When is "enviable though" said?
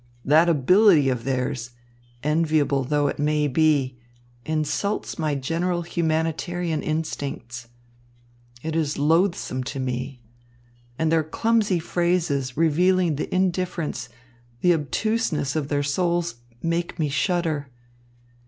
2.23-3.07